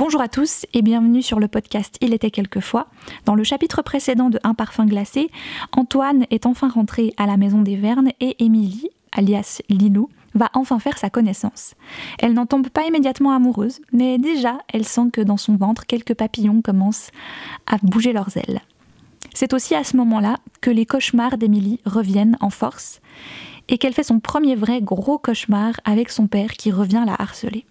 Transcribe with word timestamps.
Bonjour 0.00 0.22
à 0.22 0.28
tous 0.28 0.64
et 0.72 0.80
bienvenue 0.80 1.20
sur 1.20 1.40
le 1.40 1.46
podcast 1.46 1.98
Il 2.00 2.14
était 2.14 2.30
quelquefois. 2.30 2.86
Dans 3.26 3.34
le 3.34 3.44
chapitre 3.44 3.82
précédent 3.82 4.30
de 4.30 4.40
Un 4.44 4.54
parfum 4.54 4.86
glacé, 4.86 5.30
Antoine 5.72 6.24
est 6.30 6.46
enfin 6.46 6.70
rentré 6.70 7.12
à 7.18 7.26
la 7.26 7.36
maison 7.36 7.60
des 7.60 7.76
Vernes 7.76 8.08
et 8.18 8.42
Émilie, 8.42 8.88
alias 9.12 9.60
Lilou, 9.68 10.08
va 10.34 10.48
enfin 10.54 10.78
faire 10.78 10.96
sa 10.96 11.10
connaissance. 11.10 11.74
Elle 12.18 12.32
n'en 12.32 12.46
tombe 12.46 12.70
pas 12.70 12.86
immédiatement 12.86 13.32
amoureuse, 13.32 13.82
mais 13.92 14.16
déjà 14.16 14.60
elle 14.72 14.86
sent 14.86 15.10
que 15.12 15.20
dans 15.20 15.36
son 15.36 15.56
ventre 15.56 15.84
quelques 15.84 16.14
papillons 16.14 16.62
commencent 16.62 17.10
à 17.66 17.76
bouger 17.82 18.14
leurs 18.14 18.38
ailes. 18.38 18.62
C'est 19.34 19.52
aussi 19.52 19.74
à 19.74 19.84
ce 19.84 19.98
moment-là 19.98 20.38
que 20.62 20.70
les 20.70 20.86
cauchemars 20.86 21.36
d'Émilie 21.36 21.78
reviennent 21.84 22.38
en 22.40 22.48
force 22.48 23.02
et 23.68 23.76
qu'elle 23.76 23.92
fait 23.92 24.02
son 24.02 24.18
premier 24.18 24.56
vrai 24.56 24.80
gros 24.80 25.18
cauchemar 25.18 25.74
avec 25.84 26.08
son 26.08 26.26
père 26.26 26.52
qui 26.52 26.72
revient 26.72 27.04
la 27.04 27.16
harceler. 27.20 27.66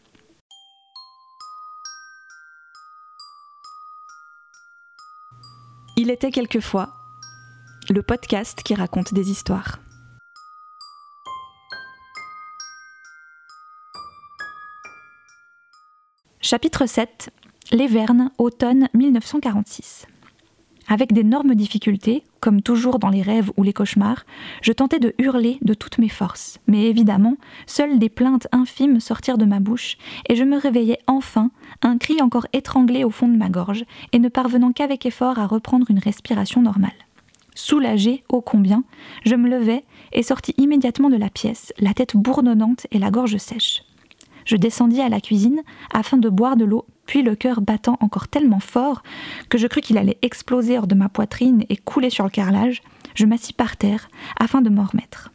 Il 6.01 6.11
était 6.11 6.31
quelquefois 6.31 6.93
le 7.89 8.01
podcast 8.01 8.63
qui 8.63 8.73
raconte 8.73 9.13
des 9.13 9.31
histoires. 9.31 9.79
Chapitre 16.39 16.85
7 16.85 17.31
Les 17.73 17.87
Vernes, 17.87 18.31
automne 18.37 18.87
1946. 18.93 20.05
Avec 20.87 21.11
d'énormes 21.11 21.53
difficultés, 21.53 22.23
comme 22.39 22.61
toujours 22.61 22.99
dans 22.99 23.09
les 23.09 23.21
rêves 23.21 23.51
ou 23.57 23.63
les 23.63 23.73
cauchemars, 23.73 24.25
je 24.61 24.71
tentais 24.71 24.99
de 24.99 25.13
hurler 25.17 25.57
de 25.61 25.73
toutes 25.73 25.97
mes 25.97 26.09
forces. 26.09 26.59
Mais 26.67 26.85
évidemment, 26.85 27.35
seules 27.65 27.99
des 27.99 28.09
plaintes 28.09 28.47
infimes 28.51 28.99
sortirent 28.99 29.37
de 29.37 29.45
ma 29.45 29.59
bouche, 29.59 29.97
et 30.27 30.35
je 30.35 30.43
me 30.43 30.57
réveillais 30.57 30.99
enfin, 31.07 31.51
un 31.81 31.97
cri 31.97 32.21
encore 32.21 32.47
étranglé 32.53 33.03
au 33.03 33.09
fond 33.09 33.27
de 33.27 33.37
ma 33.37 33.49
gorge, 33.49 33.85
et 34.11 34.19
ne 34.19 34.29
parvenant 34.29 34.71
qu'avec 34.71 35.05
effort 35.05 35.39
à 35.39 35.47
reprendre 35.47 35.87
une 35.89 35.99
respiration 35.99 36.61
normale. 36.61 36.91
Soulagée, 37.55 38.23
ô 38.29 38.41
combien, 38.41 38.83
je 39.25 39.35
me 39.35 39.49
levai 39.49 39.83
et 40.13 40.23
sortis 40.23 40.53
immédiatement 40.57 41.09
de 41.09 41.17
la 41.17 41.29
pièce, 41.29 41.73
la 41.79 41.93
tête 41.93 42.15
bourdonnante 42.15 42.87
et 42.91 42.99
la 42.99 43.11
gorge 43.11 43.37
sèche. 43.37 43.83
Je 44.45 44.55
descendis 44.55 45.01
à 45.01 45.09
la 45.09 45.19
cuisine 45.19 45.61
afin 45.93 46.17
de 46.17 46.29
boire 46.29 46.55
de 46.55 46.65
l'eau, 46.65 46.85
puis 47.09 47.23
le 47.23 47.33
cœur 47.33 47.61
battant 47.61 47.97
encore 48.01 48.27
tellement 48.27 48.59
fort 48.59 49.01
que 49.49 49.57
je 49.57 49.65
crus 49.65 49.83
qu'il 49.83 49.97
allait 49.97 50.19
exploser 50.21 50.77
hors 50.77 50.85
de 50.85 50.93
ma 50.93 51.09
poitrine 51.09 51.65
et 51.67 51.75
couler 51.75 52.11
sur 52.11 52.23
le 52.23 52.29
carrelage, 52.29 52.83
je 53.15 53.25
m'assis 53.25 53.51
par 53.51 53.77
terre 53.77 54.09
afin 54.39 54.61
de 54.61 54.69
m'en 54.69 54.83
remettre. 54.83 55.31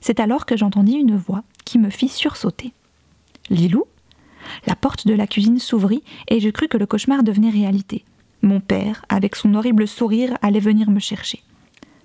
C'est 0.00 0.20
alors 0.20 0.46
que 0.46 0.56
j'entendis 0.56 0.94
une 0.94 1.18
voix 1.18 1.42
qui 1.66 1.78
me 1.78 1.90
fit 1.90 2.08
sursauter. 2.08 2.72
Lilou? 3.50 3.84
La 4.66 4.74
porte 4.74 5.06
de 5.06 5.12
la 5.12 5.26
cuisine 5.26 5.58
s'ouvrit 5.58 6.02
et 6.28 6.40
je 6.40 6.48
crus 6.48 6.70
que 6.70 6.78
le 6.78 6.86
cauchemar 6.86 7.22
devenait 7.22 7.50
réalité. 7.50 8.06
Mon 8.40 8.60
père, 8.60 9.04
avec 9.10 9.36
son 9.36 9.54
horrible 9.54 9.86
sourire, 9.86 10.38
allait 10.40 10.60
venir 10.60 10.90
me 10.90 10.98
chercher. 10.98 11.42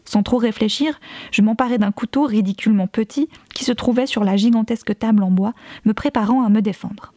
Sans 0.03 0.21
trop 0.21 0.37
réfléchir, 0.37 0.99
je 1.31 1.41
m'emparai 1.41 1.77
d'un 1.77 1.93
couteau 1.93 2.25
ridiculement 2.25 2.87
petit 2.87 3.29
qui 3.55 3.63
se 3.63 3.71
trouvait 3.71 4.05
sur 4.05 4.25
la 4.25 4.35
gigantesque 4.35 4.99
table 4.99 5.23
en 5.23 5.31
bois, 5.31 5.53
me 5.85 5.93
préparant 5.93 6.43
à 6.43 6.49
me 6.49 6.61
défendre. 6.61 7.13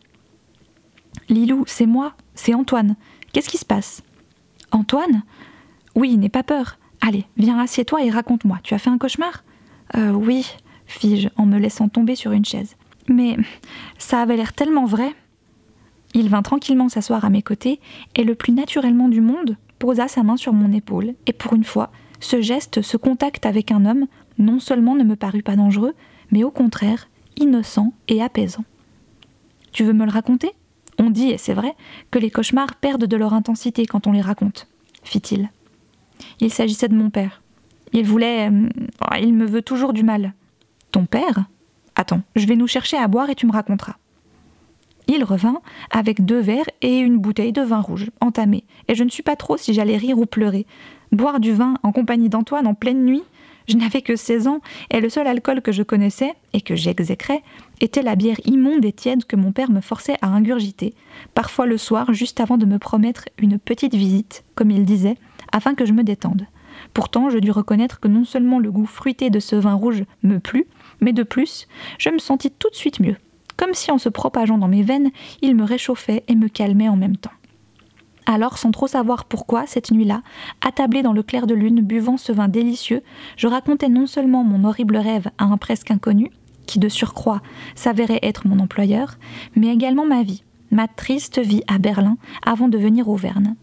Lilou, 1.28 1.64
c'est 1.66 1.86
moi, 1.86 2.14
c'est 2.34 2.54
Antoine. 2.54 2.96
Qu'est-ce 3.32 3.48
qui 3.48 3.58
se 3.58 3.64
passe? 3.64 4.02
Antoine? 4.70 5.22
Oui, 5.94 6.16
n'aie 6.16 6.28
pas 6.28 6.42
peur. 6.42 6.78
Allez, 7.00 7.24
viens, 7.36 7.58
assieds-toi 7.58 8.04
et 8.04 8.10
raconte-moi. 8.10 8.58
Tu 8.62 8.74
as 8.74 8.78
fait 8.78 8.90
un 8.90 8.98
cauchemar? 8.98 9.44
Euh, 9.96 10.12
oui, 10.12 10.46
fis-je 10.86 11.28
en 11.36 11.46
me 11.46 11.58
laissant 11.58 11.88
tomber 11.88 12.14
sur 12.14 12.32
une 12.32 12.44
chaise. 12.44 12.76
Mais 13.08 13.36
ça 13.98 14.20
avait 14.20 14.36
l'air 14.36 14.52
tellement 14.52 14.84
vrai. 14.84 15.14
Il 16.14 16.28
vint 16.28 16.42
tranquillement 16.42 16.88
s'asseoir 16.88 17.24
à 17.24 17.30
mes 17.30 17.42
côtés 17.42 17.80
et 18.14 18.24
le 18.24 18.34
plus 18.34 18.52
naturellement 18.52 19.08
du 19.08 19.20
monde 19.20 19.56
posa 19.78 20.08
sa 20.08 20.22
main 20.22 20.36
sur 20.36 20.52
mon 20.52 20.72
épaule 20.72 21.14
et 21.26 21.32
pour 21.32 21.52
une 21.52 21.64
fois, 21.64 21.90
ce 22.20 22.40
geste, 22.40 22.80
ce 22.80 22.96
contact 22.96 23.44
avec 23.44 23.70
un 23.70 23.84
homme, 23.84 24.06
non 24.38 24.58
seulement 24.58 24.94
ne 24.94 25.04
me 25.04 25.16
parut 25.16 25.42
pas 25.42 25.56
dangereux, 25.56 25.94
mais 26.30 26.44
au 26.44 26.50
contraire, 26.50 27.08
innocent 27.36 27.92
et 28.08 28.22
apaisant. 28.22 28.64
Tu 29.72 29.84
veux 29.84 29.92
me 29.92 30.06
le 30.06 30.10
raconter? 30.10 30.52
On 30.98 31.10
dit, 31.10 31.30
et 31.30 31.38
c'est 31.38 31.54
vrai, 31.54 31.74
que 32.10 32.18
les 32.18 32.30
cauchemars 32.30 32.74
perdent 32.76 33.06
de 33.06 33.16
leur 33.16 33.34
intensité 33.34 33.86
quand 33.86 34.06
on 34.06 34.12
les 34.12 34.20
raconte, 34.20 34.66
fit-il. 35.02 35.50
Il 36.40 36.50
s'agissait 36.50 36.88
de 36.88 36.96
mon 36.96 37.10
père. 37.10 37.42
Il 37.92 38.04
voulait. 38.04 38.50
Euh, 38.50 38.68
il 39.20 39.34
me 39.34 39.46
veut 39.46 39.62
toujours 39.62 39.92
du 39.92 40.02
mal. 40.02 40.32
Ton 40.92 41.06
père? 41.06 41.46
Attends, 41.94 42.22
je 42.34 42.46
vais 42.46 42.56
nous 42.56 42.66
chercher 42.66 42.96
à 42.96 43.08
boire 43.08 43.30
et 43.30 43.34
tu 43.34 43.46
me 43.46 43.52
raconteras. 43.52 43.96
Il 45.08 45.22
revint 45.22 45.60
avec 45.90 46.24
deux 46.24 46.40
verres 46.40 46.68
et 46.82 46.98
une 46.98 47.18
bouteille 47.18 47.52
de 47.52 47.62
vin 47.62 47.80
rouge, 47.80 48.10
entamée, 48.20 48.64
et 48.88 48.94
je 48.94 49.04
ne 49.04 49.08
suis 49.08 49.22
pas 49.22 49.36
trop 49.36 49.56
si 49.56 49.72
j'allais 49.72 49.96
rire 49.96 50.18
ou 50.18 50.26
pleurer, 50.26 50.66
Boire 51.12 51.40
du 51.40 51.52
vin 51.52 51.74
en 51.82 51.92
compagnie 51.92 52.28
d'Antoine 52.28 52.66
en 52.66 52.74
pleine 52.74 53.04
nuit 53.04 53.22
Je 53.68 53.76
n'avais 53.76 54.02
que 54.02 54.14
16 54.14 54.46
ans, 54.46 54.60
et 54.90 55.00
le 55.00 55.08
seul 55.08 55.26
alcool 55.26 55.60
que 55.60 55.72
je 55.72 55.82
connaissais, 55.82 56.34
et 56.52 56.60
que 56.60 56.76
j'exécrais, 56.76 57.42
était 57.80 58.02
la 58.02 58.14
bière 58.14 58.40
immonde 58.44 58.84
et 58.84 58.92
tiède 58.92 59.24
que 59.24 59.36
mon 59.36 59.50
père 59.52 59.70
me 59.70 59.80
forçait 59.80 60.16
à 60.22 60.28
ingurgiter, 60.28 60.94
parfois 61.34 61.66
le 61.66 61.76
soir 61.76 62.12
juste 62.12 62.40
avant 62.40 62.58
de 62.58 62.66
me 62.66 62.78
promettre 62.78 63.24
une 63.38 63.58
petite 63.58 63.94
visite, 63.94 64.44
comme 64.54 64.70
il 64.70 64.84
disait, 64.84 65.16
afin 65.52 65.74
que 65.74 65.84
je 65.84 65.92
me 65.92 66.04
détende. 66.04 66.46
Pourtant, 66.94 67.30
je 67.30 67.38
dus 67.38 67.50
reconnaître 67.50 68.00
que 68.00 68.08
non 68.08 68.24
seulement 68.24 68.58
le 68.58 68.70
goût 68.70 68.86
fruité 68.86 69.30
de 69.30 69.40
ce 69.40 69.56
vin 69.56 69.74
rouge 69.74 70.04
me 70.22 70.38
plut, 70.38 70.66
mais 71.00 71.12
de 71.12 71.22
plus, 71.22 71.66
je 71.98 72.10
me 72.10 72.18
sentis 72.18 72.50
tout 72.50 72.70
de 72.70 72.76
suite 72.76 73.00
mieux, 73.00 73.16
comme 73.56 73.74
si 73.74 73.90
en 73.90 73.98
se 73.98 74.08
propageant 74.08 74.58
dans 74.58 74.68
mes 74.68 74.82
veines, 74.82 75.10
il 75.42 75.56
me 75.56 75.64
réchauffait 75.64 76.22
et 76.28 76.36
me 76.36 76.48
calmait 76.48 76.88
en 76.88 76.96
même 76.96 77.16
temps. 77.16 77.32
Alors, 78.26 78.58
sans 78.58 78.72
trop 78.72 78.88
savoir 78.88 79.24
pourquoi, 79.24 79.66
cette 79.66 79.92
nuit-là, 79.92 80.22
attablé 80.60 81.02
dans 81.02 81.12
le 81.12 81.22
clair 81.22 81.46
de 81.46 81.54
lune, 81.54 81.80
buvant 81.80 82.16
ce 82.16 82.32
vin 82.32 82.48
délicieux, 82.48 83.02
je 83.36 83.46
racontais 83.46 83.88
non 83.88 84.08
seulement 84.08 84.42
mon 84.42 84.64
horrible 84.64 84.96
rêve 84.96 85.28
à 85.38 85.44
un 85.44 85.56
presque 85.56 85.92
inconnu, 85.92 86.30
qui 86.66 86.80
de 86.80 86.88
surcroît 86.88 87.40
s'avérait 87.76 88.18
être 88.22 88.48
mon 88.48 88.58
employeur, 88.58 89.14
mais 89.54 89.68
également 89.68 90.04
ma 90.04 90.24
vie, 90.24 90.42
ma 90.72 90.88
triste 90.88 91.38
vie 91.38 91.62
à 91.68 91.78
Berlin 91.78 92.18
avant 92.44 92.68
de 92.68 92.76
venir 92.78 93.08
au 93.08 93.14
Verne. 93.14 93.54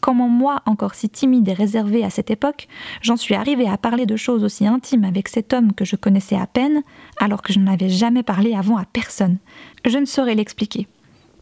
Comment 0.00 0.28
moi, 0.28 0.62
encore 0.66 0.94
si 0.94 1.08
timide 1.08 1.48
et 1.48 1.52
réservée 1.52 2.04
à 2.04 2.10
cette 2.10 2.30
époque, 2.30 2.68
j'en 3.02 3.16
suis 3.16 3.34
arrivée 3.34 3.68
à 3.68 3.76
parler 3.76 4.06
de 4.06 4.14
choses 4.14 4.44
aussi 4.44 4.64
intimes 4.64 5.04
avec 5.04 5.26
cet 5.26 5.52
homme 5.52 5.72
que 5.72 5.84
je 5.84 5.96
connaissais 5.96 6.36
à 6.36 6.46
peine, 6.46 6.82
alors 7.18 7.42
que 7.42 7.52
je 7.52 7.58
n'en 7.58 7.72
avais 7.72 7.88
jamais 7.88 8.22
parlé 8.22 8.54
avant 8.54 8.76
à 8.76 8.84
personne. 8.84 9.38
Je 9.84 9.98
ne 9.98 10.04
saurais 10.04 10.36
l'expliquer. 10.36 10.86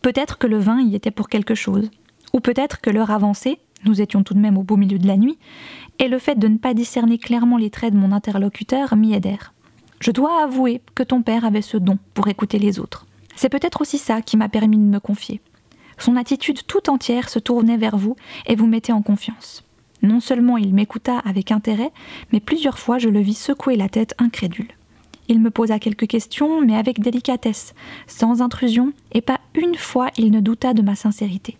Peut-être 0.00 0.38
que 0.38 0.46
le 0.46 0.58
vin 0.58 0.80
y 0.80 0.94
était 0.94 1.10
pour 1.10 1.28
quelque 1.28 1.54
chose, 1.54 1.90
ou 2.34 2.40
peut-être 2.40 2.82
que 2.82 2.90
l'heure 2.90 3.12
avancée, 3.12 3.58
nous 3.86 4.02
étions 4.02 4.22
tout 4.22 4.34
de 4.34 4.40
même 4.40 4.58
au 4.58 4.62
beau 4.62 4.76
milieu 4.76 4.98
de 4.98 5.06
la 5.06 5.16
nuit, 5.16 5.38
et 5.98 6.08
le 6.08 6.18
fait 6.18 6.38
de 6.38 6.48
ne 6.48 6.58
pas 6.58 6.74
discerner 6.74 7.16
clairement 7.16 7.56
les 7.56 7.70
traits 7.70 7.94
de 7.94 7.98
mon 7.98 8.12
interlocuteur 8.12 8.96
m'y 8.96 9.14
aidèrent. 9.14 9.54
Je 10.00 10.10
dois 10.10 10.42
avouer 10.42 10.82
que 10.94 11.02
ton 11.02 11.22
père 11.22 11.44
avait 11.44 11.62
ce 11.62 11.76
don 11.76 11.98
pour 12.12 12.28
écouter 12.28 12.58
les 12.58 12.78
autres. 12.80 13.06
C'est 13.36 13.48
peut-être 13.48 13.80
aussi 13.80 13.98
ça 13.98 14.20
qui 14.20 14.36
m'a 14.36 14.48
permis 14.48 14.76
de 14.76 14.82
me 14.82 15.00
confier. 15.00 15.40
Son 15.96 16.16
attitude 16.16 16.66
tout 16.66 16.90
entière 16.90 17.28
se 17.28 17.38
tournait 17.38 17.76
vers 17.76 17.96
vous 17.96 18.16
et 18.46 18.56
vous 18.56 18.66
mettait 18.66 18.92
en 18.92 19.02
confiance. 19.02 19.64
Non 20.02 20.20
seulement 20.20 20.58
il 20.58 20.74
m'écouta 20.74 21.18
avec 21.18 21.52
intérêt, 21.52 21.92
mais 22.32 22.40
plusieurs 22.40 22.78
fois 22.78 22.98
je 22.98 23.08
le 23.08 23.20
vis 23.20 23.38
secouer 23.38 23.76
la 23.76 23.88
tête 23.88 24.14
incrédule. 24.18 24.72
Il 25.28 25.40
me 25.40 25.50
posa 25.50 25.78
quelques 25.78 26.06
questions, 26.06 26.60
mais 26.60 26.76
avec 26.76 27.00
délicatesse, 27.00 27.74
sans 28.06 28.42
intrusion, 28.42 28.92
et 29.12 29.22
pas 29.22 29.40
une 29.54 29.76
fois 29.76 30.10
il 30.18 30.30
ne 30.30 30.40
douta 30.40 30.74
de 30.74 30.82
ma 30.82 30.96
sincérité. 30.96 31.56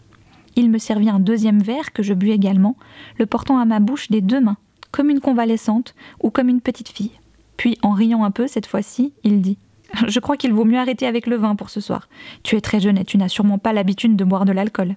Il 0.57 0.71
me 0.71 0.79
servit 0.79 1.09
un 1.09 1.21
deuxième 1.21 1.63
verre 1.63 1.93
que 1.93 2.03
je 2.03 2.15
bus 2.15 2.31
également, 2.31 2.77
le 3.19 3.27
portant 3.27 3.59
à 3.59 3.65
ma 3.65 3.81
bouche 3.81 4.11
des 4.11 4.21
deux 4.21 4.41
mains, 4.41 4.57
comme 4.93 5.11
une 5.11 5.21
convalescente 5.21 5.95
ou 6.23 6.31
comme 6.31 6.49
une 6.49 6.61
petite 6.61 6.89
fille. 6.89 7.13
Puis, 7.57 7.79
en 7.83 7.93
riant 7.93 8.25
un 8.25 8.31
peu 8.31 8.47
cette 8.47 8.67
fois-ci, 8.67 9.13
il 9.25 9.41
dit 9.41 9.59
Je 10.07 10.21
crois 10.21 10.37
qu'il 10.37 10.53
vaut 10.53 10.65
mieux 10.65 10.79
arrêter 10.79 11.07
avec 11.07 11.27
le 11.27 11.37
vin 11.37 11.57
pour 11.57 11.71
ce 11.71 11.81
soir. 11.81 12.09
Tu 12.43 12.57
es 12.57 12.61
très 12.61 12.81
jeune 12.81 12.99
et 12.99 13.05
tu 13.05 13.19
n'as 13.19 13.29
sûrement 13.29 13.59
pas 13.59 13.73
l'habitude 13.73 14.17
de 14.17 14.25
boire 14.25 14.45
de 14.45 14.53
l'alcool. 14.53 14.97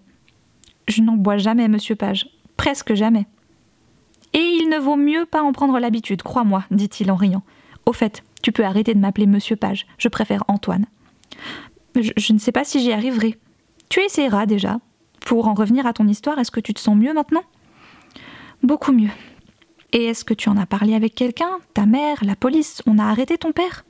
Je 0.88 1.02
n'en 1.02 1.16
bois 1.16 1.38
jamais, 1.38 1.68
monsieur 1.68 1.96
Page. 1.96 2.30
Presque 2.56 2.94
jamais. 2.94 3.28
Et 4.34 4.60
il 4.62 4.70
ne 4.70 4.78
vaut 4.78 4.96
mieux 4.96 5.26
pas 5.26 5.42
en 5.42 5.52
prendre 5.52 5.80
l'habitude, 5.80 6.22
crois-moi, 6.22 6.64
dit-il 6.72 7.12
en 7.12 7.16
riant. 7.16 7.44
Au 7.86 7.94
fait, 7.94 8.24
tu 8.42 8.52
peux 8.52 8.66
arrêter 8.66 8.94
de 8.94 9.00
m'appeler 9.00 9.26
monsieur 9.26 9.56
Page. 9.56 9.86
Je 9.98 10.10
préfère 10.10 10.44
Antoine. 10.48 10.86
Je, 11.96 12.12
je 12.16 12.34
ne 12.34 12.38
sais 12.38 12.52
pas 12.52 12.64
si 12.64 12.80
j'y 12.80 12.92
arriverai. 12.92 13.38
Tu 13.90 14.02
essaieras 14.02 14.46
déjà. 14.46 14.80
Pour 15.28 15.50
en 15.50 15.54
revenir 15.54 15.86
à 15.86 15.92
ton 15.92 16.08
histoire, 16.08 16.40
est-ce 16.40 16.52
que 16.52 16.62
tu 16.62 16.74
te 16.74 16.80
sens 16.80 16.96
mieux 16.96 17.14
maintenant? 17.14 17.44
Beaucoup 18.64 18.94
mieux. 18.94 19.10
Et 19.92 20.06
est-ce 20.06 20.24
que 20.24 20.34
tu 20.34 20.48
en 20.48 20.56
as 20.56 20.66
parlé 20.66 20.94
avec 20.96 21.16
quelqu'un? 21.16 21.50
Ta 21.74 21.86
mère 21.86 22.24
La 22.24 22.38
police 22.38 22.82
On 22.86 22.98
a 22.98 23.04
arrêté 23.04 23.38
ton 23.38 23.52
père? 23.52 23.84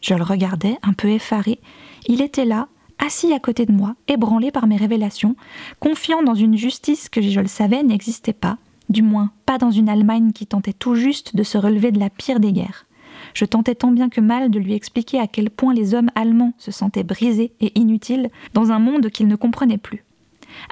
Je 0.00 0.14
le 0.14 0.22
regardais, 0.22 0.78
un 0.82 0.94
peu 0.94 1.08
effaré. 1.08 1.60
Il 2.06 2.22
était 2.22 2.46
là, 2.46 2.66
assis 2.98 3.34
à 3.34 3.38
côté 3.38 3.66
de 3.66 3.72
moi, 3.72 3.94
ébranlé 4.08 4.50
par 4.50 4.66
mes 4.66 4.78
révélations, 4.78 5.36
confiant 5.80 6.22
dans 6.22 6.34
une 6.34 6.56
justice 6.56 7.10
que, 7.10 7.20
je 7.20 7.40
le 7.40 7.46
savais, 7.46 7.82
n'existait 7.82 8.32
pas, 8.32 8.56
du 8.88 9.02
moins 9.02 9.32
pas 9.44 9.58
dans 9.58 9.70
une 9.70 9.90
Allemagne 9.90 10.32
qui 10.32 10.46
tentait 10.46 10.72
tout 10.72 10.94
juste 10.94 11.36
de 11.36 11.42
se 11.42 11.58
relever 11.58 11.92
de 11.92 12.00
la 12.00 12.08
pire 12.08 12.40
des 12.40 12.54
guerres. 12.54 12.86
Je 13.34 13.44
tentais 13.44 13.74
tant 13.74 13.92
bien 13.92 14.08
que 14.08 14.22
mal 14.22 14.50
de 14.50 14.58
lui 14.58 14.72
expliquer 14.72 15.20
à 15.20 15.26
quel 15.26 15.50
point 15.50 15.74
les 15.74 15.92
hommes 15.92 16.10
allemands 16.14 16.54
se 16.56 16.70
sentaient 16.70 17.04
brisés 17.04 17.52
et 17.60 17.78
inutiles 17.78 18.30
dans 18.54 18.72
un 18.72 18.78
monde 18.78 19.10
qu'ils 19.10 19.28
ne 19.28 19.36
comprenaient 19.36 19.76
plus. 19.76 20.06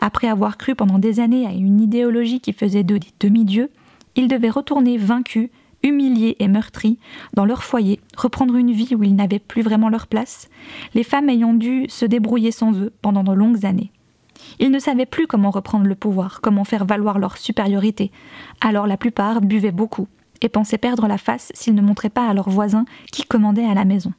Après 0.00 0.28
avoir 0.28 0.56
cru 0.58 0.74
pendant 0.74 0.98
des 0.98 1.20
années 1.20 1.46
à 1.46 1.52
une 1.52 1.80
idéologie 1.80 2.40
qui 2.40 2.52
faisait 2.52 2.84
d'eux 2.84 2.98
des 2.98 3.12
demi-dieux, 3.20 3.70
ils 4.16 4.28
devaient 4.28 4.50
retourner 4.50 4.98
vaincus, 4.98 5.50
humiliés 5.82 6.36
et 6.40 6.48
meurtris 6.48 6.98
dans 7.34 7.44
leur 7.44 7.62
foyer, 7.62 8.00
reprendre 8.16 8.56
une 8.56 8.72
vie 8.72 8.94
où 8.94 9.02
ils 9.04 9.14
n'avaient 9.14 9.38
plus 9.38 9.62
vraiment 9.62 9.88
leur 9.88 10.06
place, 10.06 10.48
les 10.94 11.04
femmes 11.04 11.28
ayant 11.28 11.54
dû 11.54 11.86
se 11.88 12.04
débrouiller 12.04 12.50
sans 12.50 12.72
eux 12.78 12.92
pendant 13.02 13.22
de 13.22 13.32
longues 13.32 13.64
années. 13.64 13.92
Ils 14.60 14.70
ne 14.70 14.78
savaient 14.78 15.06
plus 15.06 15.26
comment 15.26 15.50
reprendre 15.50 15.86
le 15.86 15.94
pouvoir, 15.94 16.40
comment 16.40 16.64
faire 16.64 16.84
valoir 16.84 17.18
leur 17.18 17.36
supériorité, 17.36 18.10
alors 18.60 18.86
la 18.86 18.96
plupart 18.96 19.40
buvaient 19.40 19.72
beaucoup 19.72 20.08
et 20.40 20.48
pensaient 20.48 20.78
perdre 20.78 21.06
la 21.08 21.18
face 21.18 21.50
s'ils 21.54 21.74
ne 21.74 21.82
montraient 21.82 22.10
pas 22.10 22.28
à 22.28 22.34
leurs 22.34 22.50
voisins 22.50 22.84
qui 23.12 23.24
commandaient 23.24 23.64
à 23.64 23.74
la 23.74 23.84
maison. 23.84 24.12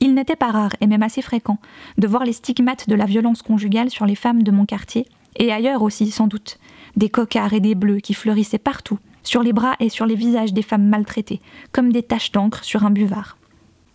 Il 0.00 0.14
n'était 0.14 0.36
pas 0.36 0.50
rare, 0.50 0.72
et 0.80 0.86
même 0.86 1.02
assez 1.02 1.22
fréquent, 1.22 1.58
de 1.96 2.06
voir 2.06 2.24
les 2.24 2.32
stigmates 2.32 2.88
de 2.88 2.94
la 2.94 3.04
violence 3.04 3.42
conjugale 3.42 3.90
sur 3.90 4.06
les 4.06 4.14
femmes 4.14 4.42
de 4.42 4.50
mon 4.50 4.64
quartier, 4.64 5.06
et 5.36 5.52
ailleurs 5.52 5.82
aussi 5.82 6.10
sans 6.10 6.26
doute, 6.26 6.58
des 6.96 7.08
cocards 7.08 7.52
et 7.52 7.60
des 7.60 7.74
bleus 7.74 7.98
qui 7.98 8.14
fleurissaient 8.14 8.58
partout, 8.58 8.98
sur 9.22 9.42
les 9.42 9.52
bras 9.52 9.74
et 9.80 9.88
sur 9.88 10.06
les 10.06 10.14
visages 10.14 10.52
des 10.52 10.62
femmes 10.62 10.88
maltraitées, 10.88 11.40
comme 11.72 11.92
des 11.92 12.02
taches 12.02 12.32
d'encre 12.32 12.64
sur 12.64 12.84
un 12.84 12.90
buvard. 12.90 13.36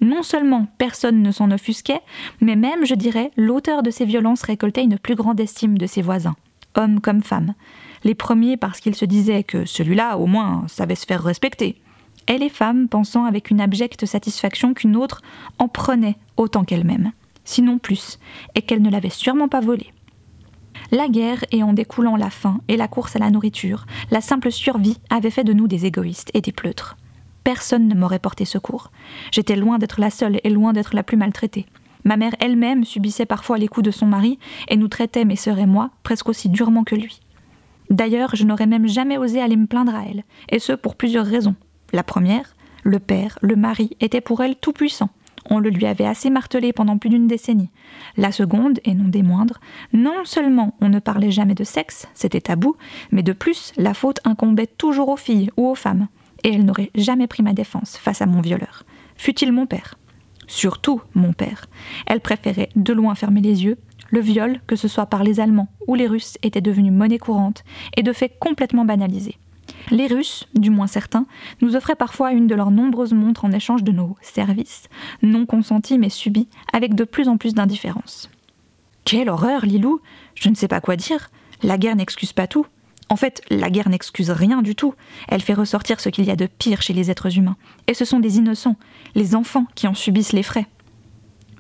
Non 0.02 0.24
seulement 0.24 0.68
personne 0.78 1.22
ne 1.22 1.32
s'en 1.32 1.50
offusquait, 1.52 2.02
mais 2.42 2.58
même, 2.58 2.86
je 2.86 2.96
dirais, 2.96 3.32
l'auteur 3.38 3.84
de 3.84 3.90
ces 3.90 4.06
violences 4.06 4.44
récoltait 4.44 4.84
une 4.84 5.00
plus 5.00 5.16
grande 5.16 5.40
estime 5.40 5.78
de 5.78 5.88
ses 5.88 6.02
voisins, 6.02 6.36
hommes 6.76 7.00
comme 7.00 7.24
femmes. 7.24 7.54
Les 8.04 8.16
premiers 8.16 8.58
parce 8.58 8.82
qu'ils 8.82 8.96
se 8.96 9.06
disaient 9.06 9.44
que 9.44 9.64
celui-là, 9.64 10.18
au 10.18 10.26
moins, 10.26 10.66
savait 10.68 10.96
se 10.96 11.06
faire 11.06 11.24
respecter, 11.24 11.82
et 12.28 12.38
les 12.38 12.50
femmes 12.50 12.88
pensant 12.88 13.26
avec 13.26 13.50
une 13.50 13.62
abjecte 13.62 14.06
satisfaction 14.06 14.74
qu'une 14.74 14.96
autre 14.96 15.22
en 15.60 15.68
prenait 15.68 16.18
autant 16.38 16.64
qu'elle-même, 16.64 17.12
sinon 17.44 17.78
plus, 17.78 18.20
et 18.56 18.62
qu'elle 18.62 18.82
ne 18.82 18.90
l'avait 18.90 19.10
sûrement 19.10 19.48
pas 19.48 19.62
volé. 19.62 19.94
La 20.92 21.08
guerre 21.08 21.44
et 21.52 21.64
en 21.64 21.74
découlant 21.74 22.16
la 22.16 22.30
faim 22.30 22.60
et 22.68 22.78
la 22.78 22.88
course 22.88 23.16
à 23.16 23.20
la 23.20 23.32
nourriture, 23.32 23.86
la 24.12 24.22
simple 24.22 24.52
survie 24.52 24.98
avait 25.10 25.32
fait 25.32 25.44
de 25.44 25.54
nous 25.54 25.68
des 25.68 25.86
égoïstes 25.86 26.32
et 26.34 26.42
des 26.42 26.52
pleutres. 26.52 26.98
Personne 27.44 27.88
ne 27.88 27.96
m'aurait 27.96 28.20
porté 28.20 28.46
secours. 28.46 28.92
J'étais 29.32 29.56
loin 29.56 29.78
d'être 29.78 30.00
la 30.00 30.10
seule 30.10 30.40
et 30.44 30.50
loin 30.50 30.72
d'être 30.72 30.96
la 30.96 31.04
plus 31.04 31.18
maltraitée. 31.18 31.66
Ma 32.06 32.18
mère 32.18 32.36
elle-même 32.40 32.84
subissait 32.84 33.26
parfois 33.26 33.58
les 33.58 33.68
coups 33.68 33.86
de 33.86 33.92
son 33.92 34.06
mari 34.06 34.40
et 34.68 34.78
nous 34.78 34.88
traitait, 34.88 35.26
mes 35.26 35.36
sœurs 35.36 35.60
et 35.60 35.66
moi, 35.66 35.90
presque 36.04 36.30
aussi 36.30 36.50
durement 36.50 36.84
que 36.84 36.96
lui. 36.96 37.20
D'ailleurs, 37.90 38.36
je 38.36 38.44
n'aurais 38.44 38.66
même 38.66 38.88
jamais 38.88 39.18
osé 39.18 39.42
aller 39.42 39.56
me 39.56 39.68
plaindre 39.68 39.96
à 39.96 40.04
elle, 40.06 40.24
et 40.50 40.60
ce 40.60 40.74
pour 40.74 40.96
plusieurs 40.96 41.26
raisons. 41.26 41.56
La 41.94 42.04
première, 42.04 42.56
le 42.84 43.00
père, 43.00 43.38
le 43.42 43.56
mari, 43.56 43.96
était 44.02 44.20
pour 44.20 44.42
elle 44.42 44.56
tout 44.56 44.74
puissant. 44.74 45.10
On 45.50 45.60
le 45.60 45.70
lui 45.70 45.86
avait 45.86 46.06
assez 46.06 46.30
martelé 46.30 46.74
pendant 46.74 46.98
plus 46.98 47.10
d'une 47.10 47.28
décennie. 47.28 47.70
La 48.18 48.32
seconde, 48.32 48.80
et 48.84 48.96
non 48.96 49.08
des 49.08 49.24
moindres, 49.24 49.60
non 49.94 50.26
seulement 50.26 50.76
on 50.82 50.90
ne 50.90 51.00
parlait 51.00 51.32
jamais 51.32 51.54
de 51.54 51.64
sexe, 51.64 52.08
c'était 52.16 52.42
tabou, 52.42 52.76
mais 53.12 53.24
de 53.24 53.34
plus, 53.34 53.74
la 53.78 53.94
faute 53.94 54.22
incombait 54.26 54.68
toujours 54.68 55.10
aux 55.10 55.18
filles 55.18 55.52
ou 55.56 55.68
aux 55.68 55.76
femmes, 55.76 56.08
et 56.44 56.54
elle 56.54 56.66
n'aurait 56.66 56.92
jamais 56.96 57.28
pris 57.28 57.44
ma 57.44 57.54
défense 57.54 57.98
face 57.98 58.22
à 58.22 58.26
mon 58.26 58.42
violeur. 58.42 58.84
Fut-il 59.16 59.52
mon 59.52 59.68
père? 59.68 59.96
Surtout 60.48 61.02
mon 61.14 61.34
père. 61.34 61.68
Elle 62.08 62.22
préférait 62.22 62.70
de 62.76 62.94
loin 62.94 63.16
fermer 63.16 63.42
les 63.42 63.64
yeux. 63.64 63.78
Le 64.10 64.20
viol, 64.20 64.60
que 64.68 64.76
ce 64.76 64.88
soit 64.88 65.06
par 65.06 65.24
les 65.24 65.40
Allemands 65.40 65.70
ou 65.88 65.96
les 65.96 66.08
Russes, 66.08 66.38
était 66.44 66.62
devenu 66.62 66.92
monnaie 66.92 67.18
courante 67.18 67.64
et 67.96 68.04
de 68.04 68.14
fait 68.14 68.38
complètement 68.40 68.86
banalisé. 68.86 69.38
Les 69.92 70.08
Russes, 70.08 70.48
du 70.56 70.70
moins 70.70 70.88
certains, 70.88 71.26
nous 71.62 71.76
offraient 71.76 71.96
parfois 71.96 72.32
une 72.32 72.48
de 72.48 72.56
leurs 72.56 72.72
nombreuses 72.72 73.14
montres 73.14 73.46
en 73.46 73.52
échange 73.52 73.84
de 73.84 73.92
nos 73.92 74.16
services, 74.22 74.84
non 75.22 75.46
consentis 75.46 75.98
mais 75.98 76.10
subis, 76.10 76.48
avec 76.72 76.96
de 76.96 77.04
plus 77.04 77.28
en 77.28 77.38
plus 77.38 77.54
d'indifférence. 77.54 78.30
Quelle 79.06 79.30
horreur, 79.30 79.66
Lilou 79.66 80.00
Je 80.36 80.50
ne 80.50 80.56
sais 80.56 80.68
pas 80.68 80.82
quoi 80.82 80.96
dire. 80.96 81.30
La 81.62 81.78
guerre 81.78 81.96
n'excuse 81.96 82.34
pas 82.34 82.48
tout. 82.48 82.66
En 83.10 83.16
fait, 83.16 83.42
la 83.50 83.70
guerre 83.70 83.90
n'excuse 83.90 84.32
rien 84.32 84.62
du 84.62 84.76
tout. 84.76 84.96
Elle 85.28 85.42
fait 85.42 85.54
ressortir 85.54 86.00
ce 86.00 86.10
qu'il 86.10 86.26
y 86.26 86.32
a 86.32 86.36
de 86.36 86.48
pire 86.48 86.82
chez 86.82 86.94
les 86.94 87.12
êtres 87.12 87.38
humains. 87.38 87.58
Et 87.88 87.94
ce 87.94 88.06
sont 88.06 88.20
des 88.20 88.38
innocents, 88.38 88.78
les 89.14 89.36
enfants, 89.36 89.68
qui 89.76 89.88
en 89.88 89.94
subissent 89.94 90.34
les 90.34 90.44
frais. 90.44 90.68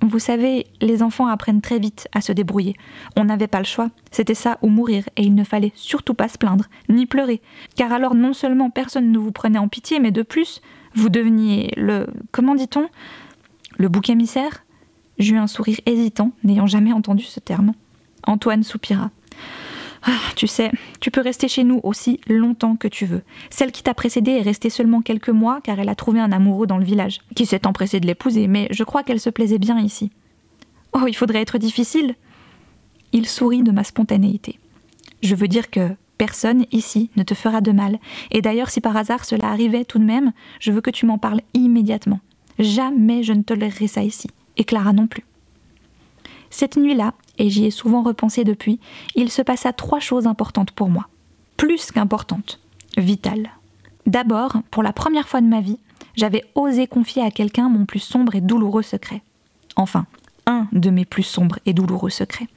Vous 0.05 0.19
savez, 0.19 0.67
les 0.81 1.01
enfants 1.01 1.27
apprennent 1.27 1.61
très 1.61 1.79
vite 1.79 2.09
à 2.13 2.19
se 2.19 2.33
débrouiller. 2.33 2.75
On 3.15 3.23
n'avait 3.23 3.47
pas 3.47 3.59
le 3.59 3.63
choix, 3.63 3.89
c'était 4.11 4.33
ça 4.33 4.57
ou 4.61 4.67
mourir, 4.67 5.05
et 5.15 5.23
il 5.23 5.33
ne 5.33 5.45
fallait 5.45 5.71
surtout 5.75 6.13
pas 6.13 6.27
se 6.27 6.37
plaindre, 6.37 6.65
ni 6.89 7.05
pleurer, 7.05 7.41
car 7.77 7.93
alors 7.93 8.13
non 8.13 8.33
seulement 8.33 8.69
personne 8.69 9.13
ne 9.13 9.17
vous 9.17 9.31
prenait 9.31 9.59
en 9.59 9.69
pitié, 9.69 10.01
mais 10.01 10.11
de 10.11 10.21
plus, 10.21 10.61
vous 10.93 11.07
deveniez 11.07 11.71
le... 11.77 12.07
comment 12.33 12.53
dit-on? 12.53 12.89
Le 13.77 13.87
bouc 13.87 14.09
émissaire? 14.09 14.65
J'eus 15.19 15.37
un 15.37 15.47
sourire 15.47 15.79
hésitant, 15.85 16.31
n'ayant 16.43 16.67
jamais 16.67 16.91
entendu 16.91 17.23
ce 17.23 17.39
terme. 17.39 17.71
Antoine 18.27 18.63
soupira. 18.63 19.09
Ah, 20.05 20.19
tu 20.35 20.47
sais, 20.47 20.69
tu 20.99 21.11
peux 21.11 21.21
rester 21.21 21.47
chez 21.47 21.63
nous 21.63 21.79
aussi 21.83 22.19
longtemps 22.27 22.75
que 22.75 22.89
tu 22.89 23.05
veux. 23.05 23.21
Celle 23.49 23.71
qui 23.71 23.83
t'a 23.83 23.93
précédée 23.93 24.31
est 24.31 24.41
restée 24.41 24.69
seulement 24.69 25.01
quelques 25.01 25.29
mois 25.29 25.61
car 25.61 25.79
elle 25.79 25.87
a 25.87 25.95
trouvé 25.95 26.19
un 26.19 26.33
amoureux 26.33 26.67
dans 26.67 26.77
le 26.77 26.83
village, 26.83 27.19
qui 27.35 27.45
s'est 27.45 27.65
empressé 27.65 28.01
de 28.01 28.07
l'épouser, 28.07 28.47
mais 28.47 28.67
je 28.71 28.83
crois 28.83 29.03
qu'elle 29.03 29.21
se 29.21 29.29
plaisait 29.29 29.59
bien 29.59 29.79
ici. 29.79 30.11
Oh, 30.91 31.05
il 31.07 31.15
faudrait 31.15 31.41
être 31.41 31.57
difficile. 31.57 32.15
Il 33.13 33.27
sourit 33.27 33.63
de 33.63 33.71
ma 33.71 33.85
spontanéité. 33.85 34.59
Je 35.21 35.35
veux 35.35 35.47
dire 35.47 35.69
que 35.69 35.95
personne 36.17 36.65
ici 36.71 37.09
ne 37.15 37.23
te 37.23 37.33
fera 37.33 37.61
de 37.61 37.71
mal, 37.71 37.97
et 38.31 38.41
d'ailleurs 38.41 38.69
si 38.69 38.81
par 38.81 38.97
hasard 38.97 39.23
cela 39.23 39.47
arrivait 39.47 39.85
tout 39.85 39.99
de 39.99 40.03
même, 40.03 40.33
je 40.59 40.71
veux 40.71 40.81
que 40.81 40.91
tu 40.91 41.05
m'en 41.05 41.17
parles 41.17 41.41
immédiatement. 41.53 42.19
Jamais 42.59 43.23
je 43.23 43.33
ne 43.33 43.41
tolérerai 43.41 43.87
ça 43.87 44.03
ici, 44.03 44.29
et 44.57 44.65
Clara 44.65 44.91
non 44.91 45.07
plus. 45.07 45.23
Cette 46.53 46.77
nuit-là, 46.77 47.15
et 47.39 47.49
j'y 47.49 47.65
ai 47.65 47.71
souvent 47.71 48.03
repensé 48.03 48.43
depuis, 48.43 48.79
il 49.15 49.31
se 49.31 49.41
passa 49.41 49.73
trois 49.73 49.99
choses 49.99 50.27
importantes 50.27 50.69
pour 50.69 50.87
moi. 50.87 51.07
Plus 51.57 51.91
qu'importantes, 51.91 52.59
vitales. 52.95 53.49
D'abord, 54.05 54.57
pour 54.69 54.83
la 54.83 54.93
première 54.93 55.27
fois 55.27 55.41
de 55.41 55.47
ma 55.47 55.61
vie, 55.61 55.79
j'avais 56.15 56.45
osé 56.53 56.85
confier 56.85 57.23
à 57.23 57.31
quelqu'un 57.31 57.69
mon 57.69 57.87
plus 57.87 58.01
sombre 58.01 58.35
et 58.35 58.41
douloureux 58.41 58.83
secret. 58.83 59.23
Enfin, 59.77 60.05
un 60.45 60.67
de 60.73 60.91
mes 60.91 61.05
plus 61.05 61.23
sombres 61.23 61.57
et 61.65 61.73
douloureux 61.73 62.11
secrets. 62.11 62.47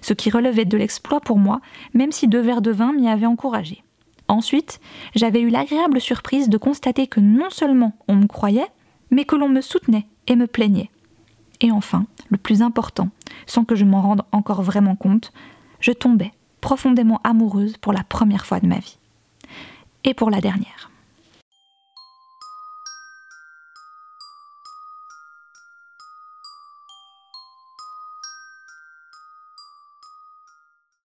Ce 0.00 0.14
qui 0.14 0.30
relevait 0.30 0.64
de 0.64 0.78
l'exploit 0.78 1.20
pour 1.20 1.36
moi, 1.36 1.60
même 1.92 2.10
si 2.10 2.28
deux 2.28 2.40
verres 2.40 2.62
de 2.62 2.70
vin 2.70 2.94
m'y 2.94 3.06
avaient 3.06 3.26
encouragé. 3.26 3.84
Ensuite, 4.28 4.80
j'avais 5.14 5.42
eu 5.42 5.50
l'agréable 5.50 6.00
surprise 6.00 6.48
de 6.48 6.56
constater 6.56 7.06
que 7.06 7.20
non 7.20 7.50
seulement 7.50 7.92
on 8.08 8.14
me 8.14 8.26
croyait, 8.26 8.68
mais 9.10 9.26
que 9.26 9.36
l'on 9.36 9.50
me 9.50 9.60
soutenait 9.60 10.06
et 10.26 10.36
me 10.36 10.46
plaignait. 10.46 10.88
Et 11.62 11.70
enfin, 11.70 12.04
le 12.28 12.36
plus 12.36 12.60
important, 12.60 13.08
sans 13.46 13.64
que 13.64 13.76
je 13.76 13.84
m'en 13.84 14.02
rende 14.02 14.22
encore 14.32 14.62
vraiment 14.62 14.96
compte, 14.96 15.32
je 15.80 15.92
tombais 15.92 16.32
profondément 16.60 17.20
amoureuse 17.24 17.76
pour 17.78 17.92
la 17.92 18.04
première 18.04 18.44
fois 18.44 18.60
de 18.60 18.66
ma 18.66 18.78
vie. 18.78 18.98
Et 20.04 20.12
pour 20.12 20.30
la 20.30 20.40
dernière. 20.40 20.91